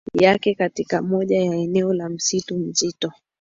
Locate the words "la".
1.93-2.09